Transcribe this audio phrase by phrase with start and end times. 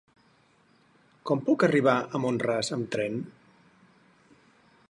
[1.31, 3.23] Com puc arribar a Mont-ras amb tren?